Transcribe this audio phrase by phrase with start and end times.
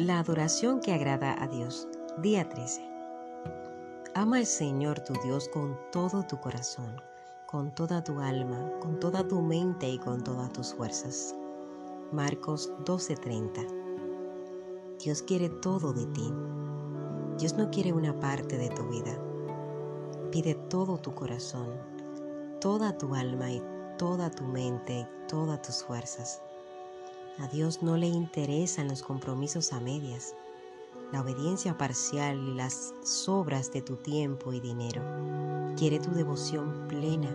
[0.00, 1.86] La adoración que agrada a Dios.
[2.22, 2.80] Día 13.
[4.14, 6.96] Ama al Señor tu Dios con todo tu corazón,
[7.44, 11.34] con toda tu alma, con toda tu mente y con todas tus fuerzas.
[12.12, 13.60] Marcos 12:30.
[15.04, 16.32] Dios quiere todo de ti.
[17.36, 19.20] Dios no quiere una parte de tu vida.
[20.32, 21.74] Pide todo tu corazón,
[22.58, 23.62] toda tu alma y
[23.98, 26.40] toda tu mente y todas tus fuerzas.
[27.40, 30.34] A Dios no le interesan los compromisos a medias,
[31.10, 35.00] la obediencia parcial y las sobras de tu tiempo y dinero.
[35.74, 37.30] Quiere tu devoción plena,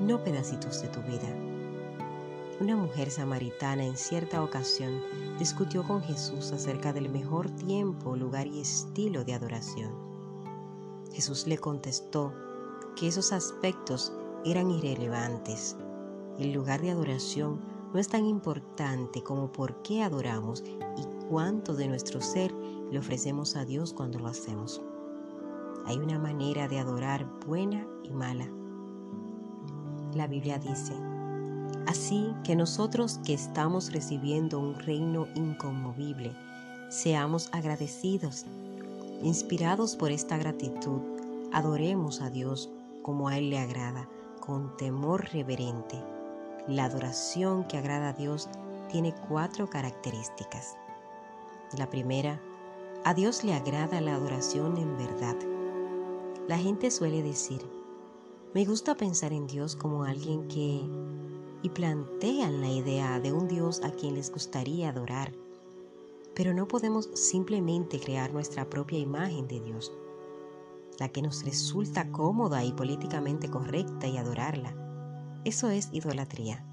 [0.00, 1.28] no pedacitos de tu vida.
[2.60, 5.02] Una mujer samaritana en cierta ocasión
[5.38, 9.92] discutió con Jesús acerca del mejor tiempo, lugar y estilo de adoración.
[11.12, 12.32] Jesús le contestó
[12.96, 14.14] que esos aspectos
[14.46, 15.76] eran irrelevantes.
[16.38, 20.62] El lugar de adoración no es tan importante como por qué adoramos
[20.98, 22.52] y cuánto de nuestro ser
[22.90, 24.82] le ofrecemos a Dios cuando lo hacemos.
[25.86, 28.46] Hay una manera de adorar buena y mala.
[30.12, 30.92] La Biblia dice,
[31.86, 36.36] así que nosotros que estamos recibiendo un reino inconmovible,
[36.90, 38.44] seamos agradecidos.
[39.22, 41.00] Inspirados por esta gratitud,
[41.50, 42.68] adoremos a Dios
[43.00, 44.06] como a Él le agrada,
[44.38, 45.96] con temor reverente
[46.68, 48.48] la adoración que agrada a Dios
[48.90, 50.76] tiene cuatro características.
[51.76, 52.40] La primera,
[53.04, 55.36] a Dios le agrada la adoración en verdad.
[56.48, 57.60] La gente suele decir,
[58.52, 60.82] me gusta pensar en Dios como alguien que...
[61.62, 65.32] y plantean la idea de un Dios a quien les gustaría adorar.
[66.34, 69.92] Pero no podemos simplemente crear nuestra propia imagen de Dios,
[70.98, 74.85] la que nos resulta cómoda y políticamente correcta y adorarla
[75.46, 76.64] eso es idolatría.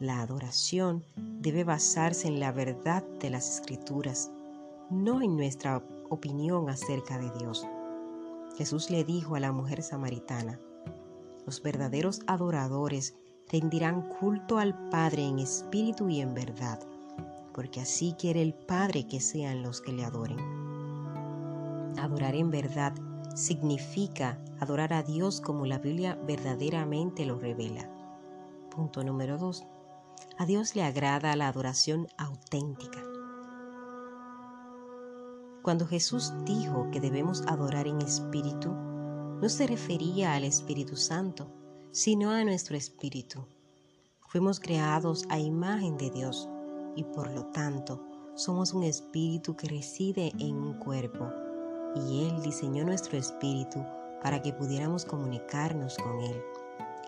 [0.00, 4.30] La adoración debe basarse en la verdad de las escrituras,
[4.88, 7.66] no en nuestra opinión acerca de Dios.
[8.56, 10.58] Jesús le dijo a la mujer samaritana,
[11.44, 13.16] los verdaderos adoradores
[13.52, 16.80] rendirán culto al Padre en espíritu y en verdad,
[17.52, 20.38] porque así quiere el Padre que sean los que le adoren.
[21.98, 22.94] Adorar en verdad
[23.34, 27.90] significa adorar a Dios como la Biblia verdaderamente lo revela.
[28.70, 29.64] Punto número 2.
[30.38, 33.02] A Dios le agrada la adoración auténtica.
[35.62, 41.50] Cuando Jesús dijo que debemos adorar en espíritu, no se refería al Espíritu Santo,
[41.90, 43.46] sino a nuestro espíritu.
[44.28, 46.48] Fuimos creados a imagen de Dios
[46.96, 51.32] y por lo tanto somos un espíritu que reside en un cuerpo
[51.94, 53.84] y Él diseñó nuestro espíritu
[54.22, 56.42] para que pudiéramos comunicarnos con Él.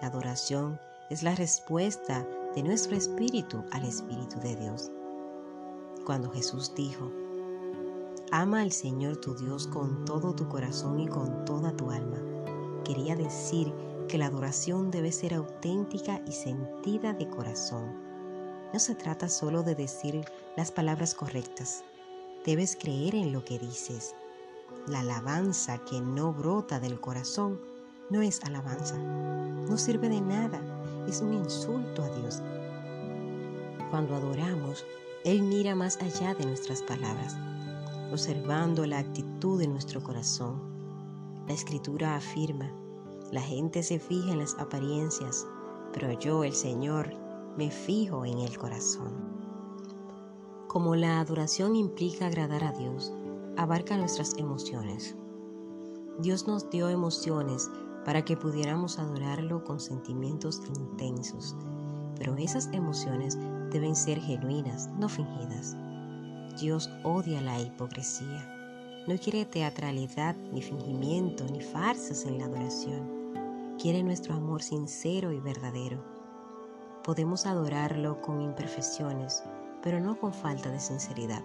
[0.00, 0.78] La adoración
[1.10, 4.90] es la respuesta de nuestro espíritu al Espíritu de Dios.
[6.04, 7.10] Cuando Jesús dijo,
[8.32, 12.18] Ama al Señor tu Dios con todo tu corazón y con toda tu alma,
[12.84, 13.72] quería decir
[14.08, 17.94] que la adoración debe ser auténtica y sentida de corazón.
[18.72, 20.24] No se trata solo de decir
[20.56, 21.84] las palabras correctas,
[22.44, 24.14] debes creer en lo que dices
[24.86, 27.60] la alabanza que no brota del corazón
[28.08, 28.96] no es alabanza.
[28.96, 30.60] No sirve de nada.
[31.08, 32.42] Es un insulto a Dios.
[33.90, 34.84] Cuando adoramos,
[35.24, 37.36] Él mira más allá de nuestras palabras,
[38.12, 40.60] observando la actitud de nuestro corazón.
[41.48, 42.70] La escritura afirma,
[43.32, 45.46] la gente se fija en las apariencias,
[45.92, 47.12] pero yo, el Señor,
[47.56, 49.14] me fijo en el corazón.
[50.68, 53.12] Como la adoración implica agradar a Dios,
[53.56, 55.16] abarca nuestras emociones.
[56.18, 57.70] Dios nos dio emociones
[58.04, 61.56] para que pudiéramos adorarlo con sentimientos intensos,
[62.18, 63.38] pero esas emociones
[63.70, 65.76] deben ser genuinas, no fingidas.
[66.60, 68.52] Dios odia la hipocresía.
[69.06, 73.76] No quiere teatralidad, ni fingimiento, ni farsas en la adoración.
[73.78, 76.02] Quiere nuestro amor sincero y verdadero.
[77.04, 79.44] Podemos adorarlo con imperfecciones,
[79.82, 81.42] pero no con falta de sinceridad.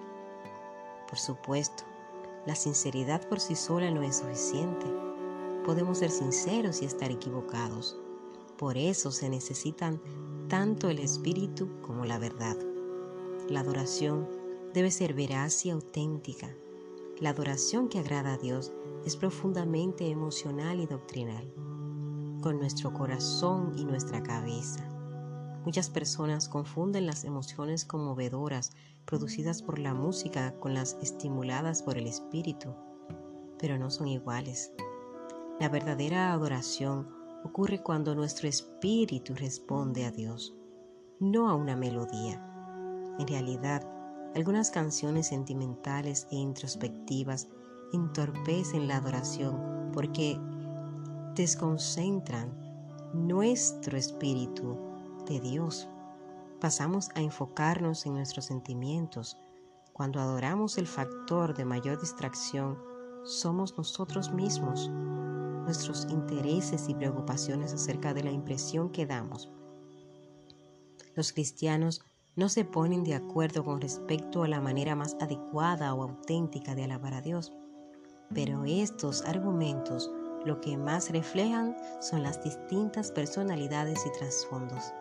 [1.08, 1.84] Por supuesto,
[2.46, 4.88] la sinceridad por sí sola no es suficiente.
[5.66, 8.00] Podemos ser sinceros y estar equivocados.
[8.58, 10.02] Por eso se necesitan
[10.48, 12.58] tanto el espíritu como la verdad.
[13.48, 14.28] La adoración
[14.74, 16.56] debe ser veraz y auténtica.
[17.20, 18.72] La adoración que agrada a Dios
[19.06, 21.54] es profundamente emocional y doctrinal,
[22.42, 24.91] con nuestro corazón y nuestra cabeza.
[25.66, 28.72] Muchas personas confunden las emociones conmovedoras
[29.06, 32.74] producidas por la música con las estimuladas por el espíritu,
[33.60, 34.74] pero no son iguales.
[35.60, 37.10] La verdadera adoración
[37.44, 40.56] ocurre cuando nuestro espíritu responde a Dios,
[41.20, 42.44] no a una melodía.
[43.20, 43.88] En realidad,
[44.34, 47.50] Algunas canciones sentimentales e introspectivas
[47.92, 50.40] entorpecen la adoración porque
[51.36, 52.50] desconcentran
[53.14, 54.78] nuestro espíritu
[55.32, 55.88] de Dios.
[56.60, 59.38] Pasamos a enfocarnos en nuestros sentimientos.
[59.94, 62.78] Cuando adoramos el factor de mayor distracción,
[63.24, 69.52] somos nosotros mismos, nuestros intereses y preocupaciones acerca de la impresión que damos.
[71.16, 72.04] Los cristianos
[72.36, 76.86] no se ponen de acuerdo con respecto a la manera más adecuada o auténtica de
[76.86, 77.54] alabar a Dios.
[78.34, 80.10] Pero estos argumentos
[80.46, 84.94] lo que más reflejan son las distintas personalidades y trasfondos.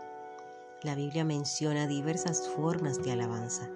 [0.82, 3.68] La Biblia menciona diversas formas de alabanza.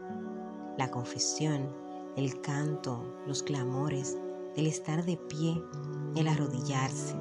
[0.78, 1.70] La confesión,
[2.16, 4.16] el canto, los clamores,
[4.56, 5.62] el estar de pie,
[6.16, 7.14] el arrodillarse,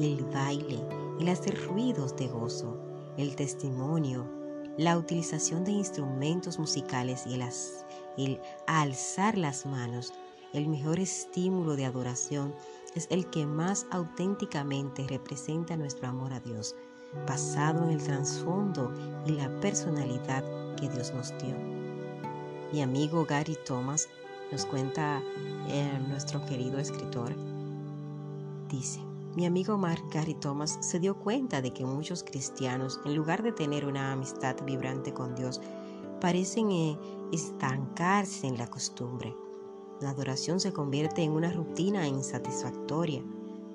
[0.00, 0.82] el baile,
[1.20, 2.80] el hacer ruidos de gozo,
[3.18, 4.26] el testimonio,
[4.78, 7.34] la utilización de instrumentos musicales y
[8.24, 10.14] el, alzar las manos,
[10.54, 12.54] el mejor estímulo de adoración
[12.94, 16.74] es el que más auténticamente representa nuestro amor a Dios,
[17.26, 18.92] basado en el trasfondo
[19.26, 20.44] y la personalidad
[20.76, 21.54] que Dios nos dio.
[22.72, 24.08] Mi amigo Gary Thomas
[24.52, 25.22] nos cuenta
[25.68, 27.34] eh, nuestro querido escritor,
[28.68, 29.00] dice,
[29.36, 33.52] mi amigo Mark Gary Thomas se dio cuenta de que muchos cristianos, en lugar de
[33.52, 35.60] tener una amistad vibrante con Dios,
[36.20, 36.98] parecen eh,
[37.32, 39.34] estancarse en la costumbre.
[40.00, 43.22] La adoración se convierte en una rutina insatisfactoria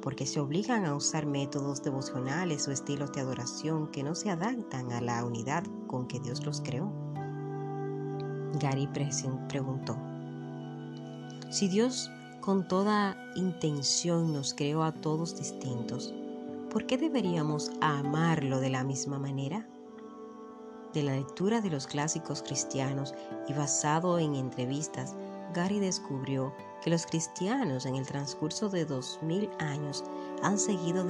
[0.06, 4.92] porque se obligan a usar métodos devocionales o estilos de adoración que no se adaptan
[4.92, 6.94] a la unidad con que Dios los creó.
[8.62, 8.88] Gary
[9.50, 9.98] preguntó,
[11.50, 16.14] si Dios con toda intención nos creó a todos distintos.
[16.70, 19.68] ¿Por qué deberíamos amarlo de la misma manera?
[20.94, 23.16] De la lectura de los clásicos cristianos
[23.48, 25.16] y basado en entrevistas,
[25.56, 26.54] Gary descubrió
[26.84, 30.04] que los cristianos en el transcurso de dos mil años
[30.44, 31.08] han seguido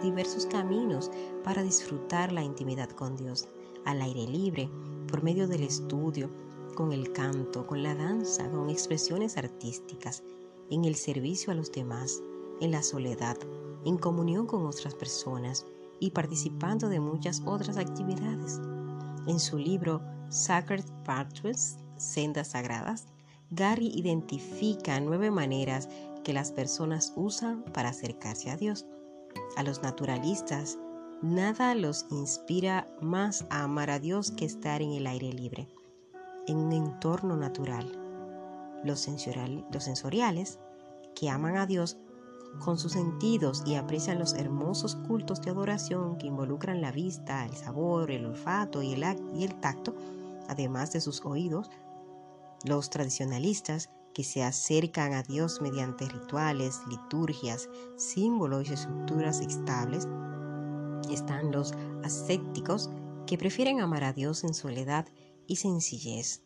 [0.00, 1.10] diversos caminos
[1.42, 3.48] para disfrutar la intimidad con Dios,
[3.84, 4.70] al aire libre,
[5.08, 6.30] por medio del estudio,
[6.76, 10.22] con el canto, con la danza, con expresiones artísticas,
[10.70, 12.22] en el servicio a los demás,
[12.60, 13.36] en la soledad,
[13.84, 15.66] en comunión con otras personas
[15.98, 18.60] y participando de muchas otras actividades.
[19.26, 23.06] En su libro Sacred Pathways, Sendas Sagradas,
[23.50, 25.88] Gary identifica nueve maneras
[26.22, 28.86] que las personas usan para acercarse a Dios.
[29.56, 30.78] A los naturalistas,
[31.22, 35.68] nada los inspira más a amar a Dios que estar en el aire libre,
[36.46, 38.08] en un entorno natural
[38.84, 40.58] los, sensoriales,
[41.14, 41.96] que aman a Dios
[42.64, 47.54] con sus sentidos y aprecian los hermosos cultos de adoración que involucran la vista, el
[47.54, 49.94] sabor, el olfato y el tacto,
[50.48, 51.70] además de sus oídos,
[52.64, 60.08] los tradicionalistas que se acercan a Dios mediante rituales, liturgias, símbolos y estructuras estables,
[61.10, 61.72] están los
[62.02, 62.90] ascéticos
[63.26, 65.06] que prefieren amar a Dios en soledad
[65.46, 66.42] y sencillez.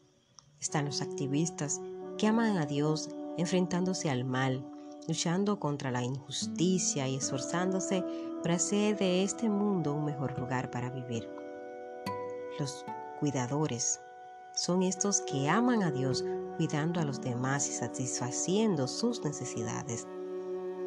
[0.61, 1.81] Están los activistas
[2.19, 3.09] que aman a Dios
[3.39, 4.69] enfrentándose al mal,
[5.09, 8.05] luchando contra la injusticia y esforzándose
[8.43, 11.27] para hacer de este mundo un mejor lugar para vivir.
[12.59, 12.85] Los
[13.19, 14.02] cuidadores
[14.55, 16.25] son estos que aman a Dios
[16.57, 20.07] cuidando a los demás y satisfaciendo sus necesidades.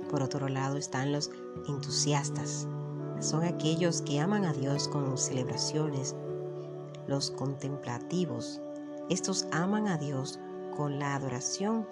[0.09, 1.31] Por otro lado están los
[1.67, 2.67] entusiastas.
[3.19, 6.15] Son aquellos que aman a Dios con celebraciones.
[7.07, 8.61] Los contemplativos.
[9.09, 10.39] Estos aman a Dios
[10.75, 11.87] con la adoración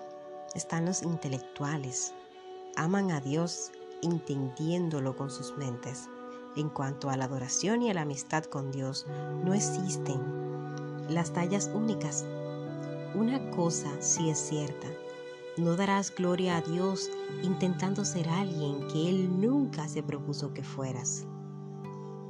[0.53, 2.13] están los intelectuales.
[2.75, 3.71] Aman a Dios
[4.03, 6.09] entendiéndolo con sus mentes.
[6.55, 9.07] En cuanto a la adoración y a la amistad con Dios,
[9.43, 10.52] no existen
[11.09, 12.25] las tallas únicas.
[13.15, 14.87] Una cosa sí es cierta,
[15.57, 17.09] no darás gloria a Dios
[17.43, 21.25] intentando ser alguien que Él nunca se propuso que fueras.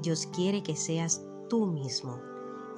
[0.02, 2.20] Dios quiere que seas tú mismo.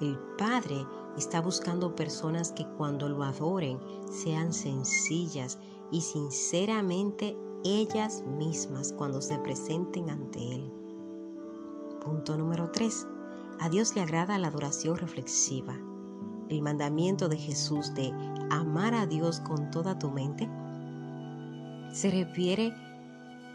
[0.02, 0.86] El Padre
[1.18, 3.80] Está buscando personas que cuando lo adoren
[4.12, 5.58] sean sencillas
[5.90, 10.74] y sinceramente ellas mismas cuando se presenten ante Él.
[12.04, 13.08] Punto número 3.
[13.60, 15.76] A Dios le agrada la adoración reflexiva.
[16.50, 18.12] El mandamiento de Jesús de
[18.50, 20.50] amar a Dios con toda tu mente
[21.92, 22.74] se refiere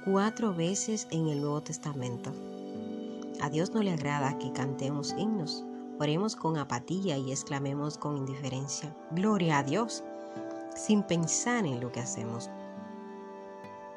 [0.05, 2.33] cuatro veces en el Nuevo Testamento.
[3.43, 5.65] A Dios no le agrada que cantemos himnos.
[5.99, 10.03] Oremos con apatía y exclamemos con indiferencia, Gloria a Dios,
[10.75, 12.49] sin pensar en lo que hacemos.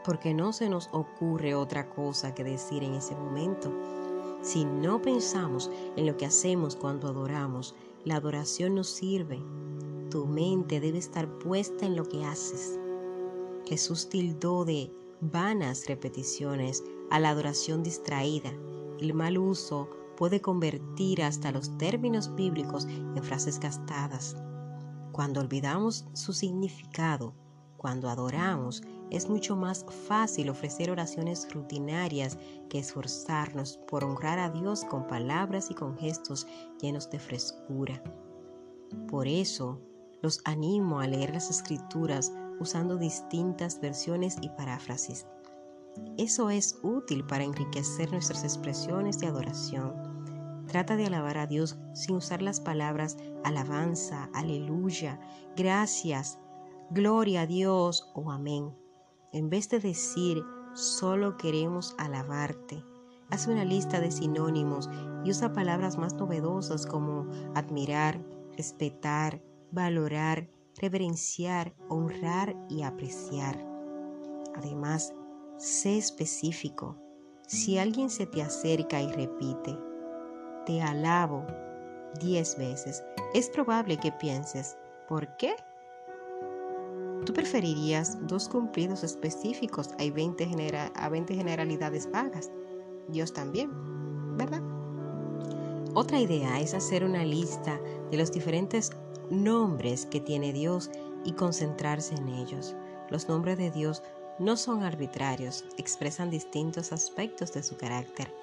[0.04, 3.72] Porque no se nos ocurre otra cosa que decir en ese momento.
[4.44, 9.42] Si no pensamos en lo que hacemos cuando adoramos, la adoración nos sirve.
[10.10, 12.78] tu mente debe estar puesta en lo que haces.
[13.66, 18.52] Jesús tildó de vanas repeticiones a la adoración distraída.
[19.00, 24.36] El mal uso puede convertir hasta los términos bíblicos en frases gastadas.
[25.14, 27.34] Cuando olvidamos su significado,
[27.78, 32.38] cuando adoramos, es mucho más fácil ofrecer oraciones rutinarias
[32.70, 36.48] que esforzarnos por honrar a Dios con palabras y con gestos
[36.82, 38.02] llenos de frescura.
[39.08, 39.82] Por eso,
[40.22, 45.26] los animo a leer las escrituras usando distintas versiones y paráfrasis.
[46.18, 49.94] Eso es útil para enriquecer nuestras expresiones de adoración.
[50.68, 55.20] Trata de alabar a Dios sin usar las palabras alabanza, aleluya,
[55.56, 56.40] gracias,
[56.90, 58.83] gloria a Dios o amén.
[59.34, 60.44] En vez de decir
[60.76, 62.86] solo queremos alabarte,
[63.32, 64.88] haz una lista de sinónimos
[65.26, 68.24] y usa palabras más novedosas como admirar,
[68.56, 70.48] respetar, valorar,
[70.80, 73.58] reverenciar, honrar y apreciar.
[74.56, 75.16] Además,
[75.58, 76.96] sé específico.
[77.48, 79.76] Si alguien se te acerca y repite,
[80.68, 81.44] te alabo
[82.22, 84.78] diez veces, es probable que pienses,
[85.10, 85.56] ¿por qué?
[87.26, 92.52] Tú preferirías dos cumplidos específicos a 20, a 20 generalidades vagas.
[93.08, 93.72] Dios también,
[94.38, 94.62] ¿verdad?
[95.94, 97.80] Otra idea es hacer una lista
[98.12, 98.92] de los diferentes
[99.30, 100.90] nombres que tiene Dios
[101.24, 102.76] y concentrarse en ellos.
[103.10, 104.04] Los nombres de Dios
[104.40, 108.34] no son arbitrarios, expresan distintos aspectos de su carácter.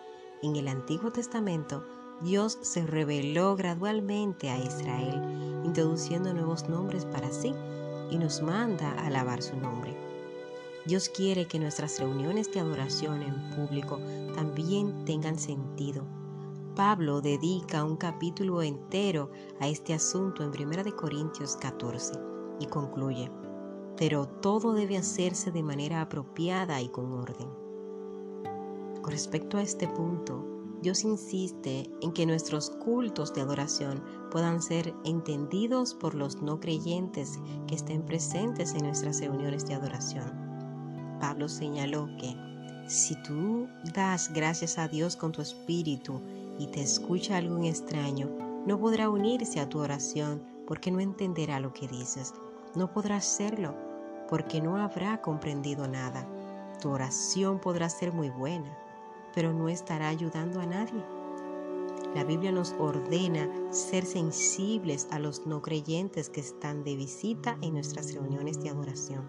[0.43, 1.85] En el Antiguo Testamento,
[2.23, 5.21] Dios se reveló gradualmente a Israel,
[5.65, 7.55] introduciendo nuevos nombres para sí
[8.11, 9.97] y nos manda a alabar su nombre.
[10.87, 14.01] Dios quiere que nuestras reuniones de adoración en público
[14.35, 16.07] también tengan sentido
[16.81, 22.15] Pablo dedica un capítulo entero a este asunto en 1 Corintios 14
[22.61, 23.31] y concluye,
[23.97, 27.49] pero todo debe hacerse de manera apropiada y con orden.
[29.03, 34.95] Con respecto a este punto, Dios insiste en que nuestros cultos de adoración puedan ser
[35.05, 40.33] entendidos por los no creyentes que estén presentes en nuestras reuniones de adoración.
[41.21, 42.35] Pablo señaló que
[42.87, 46.21] si tú das gracias a Dios con tu espíritu
[46.59, 48.31] y te escucha algún extraño,
[48.67, 52.33] no podrá unirse a tu oración porque no entenderá lo que dices.
[52.75, 53.75] No podrá hacerlo
[54.29, 56.27] porque no habrá comprendido nada.
[56.81, 58.77] Tu oración podrá ser muy buena,
[59.35, 61.03] pero no estará ayudando a nadie.
[62.15, 67.75] La Biblia nos ordena ser sensibles a los no creyentes que están de visita en
[67.75, 69.25] nuestras reuniones de adoración.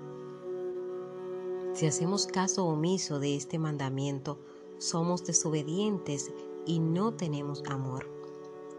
[1.74, 4.40] Si hacemos caso omiso de este mandamiento,
[4.80, 6.32] somos desobedientes
[6.66, 8.10] y no tenemos amor.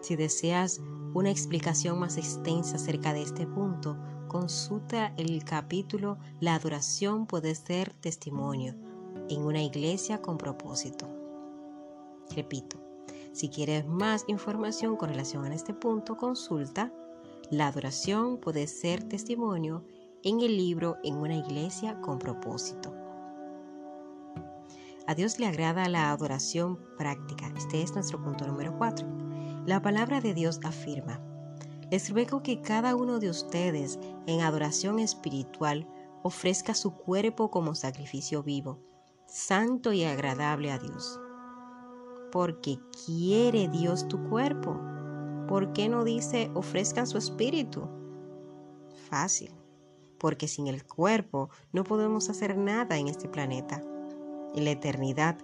[0.01, 0.81] Si deseas
[1.15, 7.93] una explicación más extensa acerca de este punto, consulta el capítulo La adoración puede ser
[7.95, 8.92] testimonio
[9.29, 11.09] en una iglesia con propósito.
[12.35, 12.79] Repito,
[13.33, 16.93] si quieres más información con relación a este punto, consulta
[17.51, 19.85] La adoración puede ser testimonio
[20.23, 22.95] en el libro En una iglesia con propósito.
[25.07, 27.53] A Dios le agrada la adoración práctica.
[27.57, 29.07] Este es nuestro punto número 4.
[29.67, 31.21] La palabra de Dios afirma,
[31.91, 35.87] les ruego que cada uno de ustedes en adoración espiritual
[36.23, 38.79] ofrezca su cuerpo como sacrificio vivo,
[39.33, 41.19] santo y agradable a Dios.
[42.31, 44.79] Porque quiere Dios tu cuerpo.
[45.49, 47.89] ¿Por qué no dice ofrezcan su espíritu?
[49.09, 49.51] Fácil,
[50.19, 53.83] porque sin el cuerpo no podemos hacer nada en este planeta
[54.55, 55.39] en la eternidad,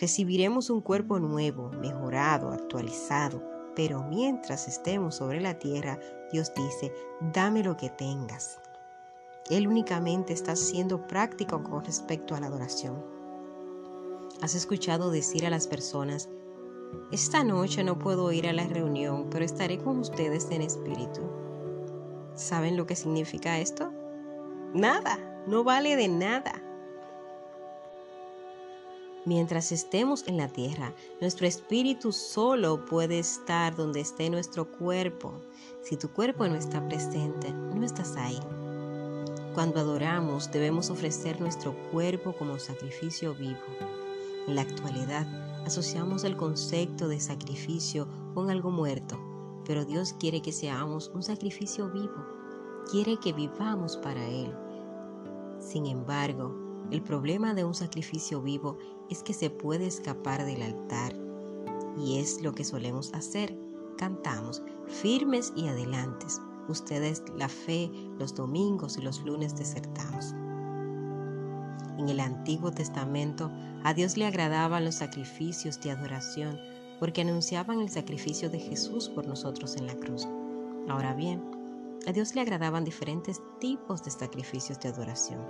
[0.00, 3.42] recibiremos un cuerpo nuevo, mejorado, actualizado,
[3.76, 5.98] pero mientras estemos sobre la tierra,
[6.32, 6.90] Dios dice,
[7.34, 8.61] dame lo que tengas.
[9.50, 13.02] Él únicamente está siendo práctico con respecto a la adoración.
[14.40, 16.28] ¿Has escuchado decir a las personas,
[17.10, 21.22] esta noche no puedo ir a la reunión, pero estaré con ustedes en espíritu?
[22.34, 23.92] ¿Saben lo que significa esto?
[24.74, 26.52] Nada, no vale de nada.
[29.24, 35.40] Mientras estemos en la tierra, nuestro espíritu solo puede estar donde esté nuestro cuerpo.
[35.82, 38.40] Si tu cuerpo no está presente, no estás ahí.
[39.54, 43.60] Cuando adoramos, debemos ofrecer nuestro cuerpo como sacrificio vivo.
[44.48, 45.26] En la actualidad,
[45.66, 49.20] asociamos el concepto de sacrificio con algo muerto,
[49.66, 52.26] pero Dios quiere que seamos un sacrificio vivo.
[52.90, 54.54] Quiere que vivamos para Él.
[55.60, 56.56] Sin embargo,
[56.90, 58.78] el problema de un sacrificio vivo
[59.10, 61.14] es que se puede escapar del altar
[61.98, 63.54] y es lo que solemos hacer.
[63.98, 67.90] Cantamos firmes y adelantes, ustedes la fe
[68.22, 70.32] los domingos y los lunes desertados.
[71.98, 73.50] En el Antiguo Testamento
[73.82, 76.56] a Dios le agradaban los sacrificios de adoración
[77.00, 80.28] porque anunciaban el sacrificio de Jesús por nosotros en la cruz.
[80.88, 81.42] Ahora bien,
[82.06, 85.40] a Dios le agradaban diferentes tipos de sacrificios de adoración,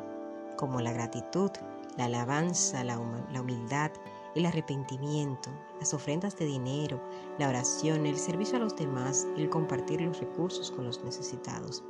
[0.57, 1.51] como la gratitud,
[1.99, 3.91] la alabanza, la, humildad,
[4.35, 6.99] el arrepentimiento, las ofrendas de dinero,
[7.39, 11.85] la oración, el servicio a los demás el compartir los recursos con los necesitados.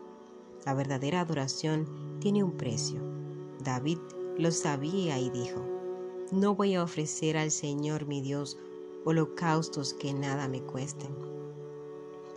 [0.65, 3.01] La verdadera adoración tiene un precio.
[3.61, 3.99] David
[4.39, 5.61] lo sabía y dijo,
[6.31, 8.57] no voy a ofrecer al Señor mi Dios
[9.05, 11.15] holocaustos que nada me cuesten.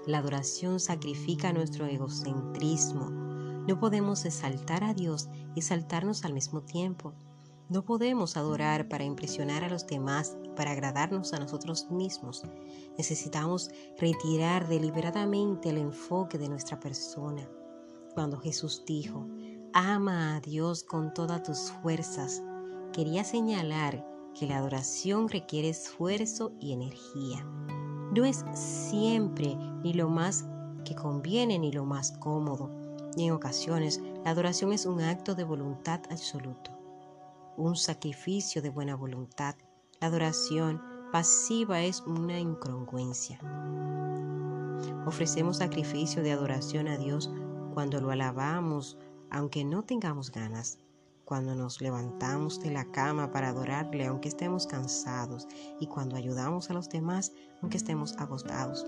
[0.05, 3.10] La adoración sacrifica nuestro egocentrismo.
[3.67, 7.13] No podemos exaltar a Dios y exaltarnos al mismo tiempo.
[7.70, 12.44] No podemos adorar para impresionar a los demás para agradarnos a nosotros mismos.
[12.98, 17.48] Necesitamos retirar deliberadamente el enfoque de nuestra persona.
[18.15, 19.27] Cuando Jesús dijo,
[19.74, 22.41] ama a Dios con todas tus fuerzas,
[22.93, 27.43] quería señalar que la adoración requiere esfuerzo y energía.
[28.15, 30.45] No es siempre ni lo más
[30.86, 32.72] que conviene ni lo más cómodo.
[33.17, 36.72] En ocasiones la adoración es un acto de voluntad absoluto,
[37.57, 39.55] un sacrificio de buena voluntad.
[40.00, 40.81] La adoración
[41.12, 43.41] pasiva es una incongruencia.
[45.05, 47.29] Ofrecemos sacrificio de adoración a Dios
[47.75, 48.98] cuando lo alabamos
[49.29, 50.79] aunque no tengamos ganas,
[51.25, 55.46] cuando nos levantamos de la cama para adorarle aunque estemos cansados
[55.79, 58.88] y cuando ayudamos a los demás aunque estemos agotados.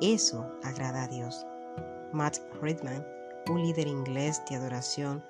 [0.00, 1.46] Eso agrada a Dios.
[2.14, 3.06] Matt Friedman,
[3.50, 5.22] un líder inglés de adoración,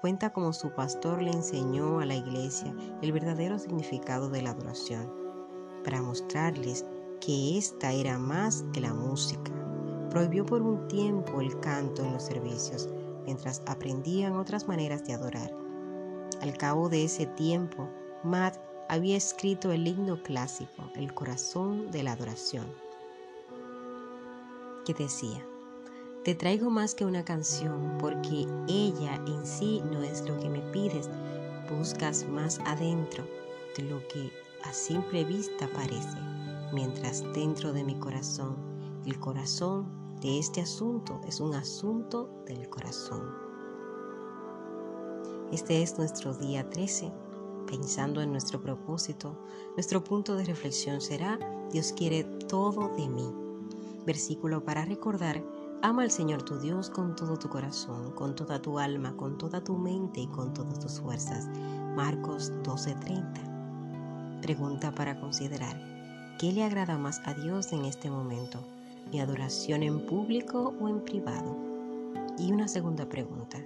[0.00, 5.12] cuenta cómo su pastor le enseñó a la iglesia el verdadero significado de la adoración,
[5.84, 6.86] para mostrarles
[7.20, 9.65] que esta era más que la música.
[10.10, 12.88] Prohibió por un tiempo el canto en los servicios,
[13.24, 15.52] mientras aprendían otras maneras de adorar.
[16.40, 17.88] Al cabo de ese tiempo,
[18.22, 22.66] Matt había escrito el himno clásico, El corazón de la adoración,
[24.84, 25.44] que decía,
[26.24, 30.60] Te traigo más que una canción porque ella en sí no es lo que me
[30.72, 31.10] pides,
[31.68, 33.24] buscas más adentro
[33.76, 34.30] de lo que
[34.64, 36.18] a simple vista parece,
[36.72, 38.56] mientras dentro de mi corazón,
[39.04, 43.22] el corazón de este asunto es un asunto del corazón.
[45.52, 47.12] Este es nuestro día 13.
[47.66, 49.36] Pensando en nuestro propósito,
[49.74, 51.38] nuestro punto de reflexión será,
[51.70, 53.32] Dios quiere todo de mí.
[54.06, 55.42] Versículo para recordar,
[55.82, 59.62] ama al Señor tu Dios con todo tu corazón, con toda tu alma, con toda
[59.62, 61.46] tu mente y con todas tus fuerzas.
[61.94, 64.40] Marcos 12:30.
[64.42, 65.76] Pregunta para considerar,
[66.38, 68.75] ¿qué le agrada más a Dios en este momento?
[69.10, 71.56] Mi adoración en público o en privado?
[72.38, 73.58] Y una segunda pregunta,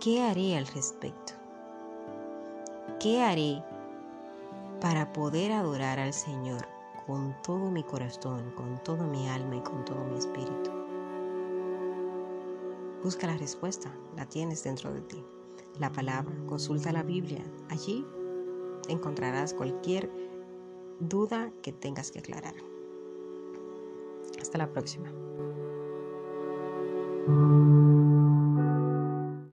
[0.00, 1.32] ¿qué haré al respecto?
[3.00, 3.62] ¿Qué haré
[4.80, 6.66] para poder adorar al Señor
[7.06, 10.70] con todo mi corazón, con toda mi alma y con todo mi espíritu?
[13.02, 15.24] Busca la respuesta, la tienes dentro de ti.
[15.80, 17.42] La palabra, consulta la Biblia.
[17.68, 18.06] Allí
[18.88, 20.10] encontrarás cualquier
[21.00, 22.54] duda que tengas que aclarar.
[24.42, 25.12] Hasta la próxima.